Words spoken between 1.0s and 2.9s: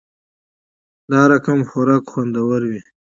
دا رقمخوراک خوندور وی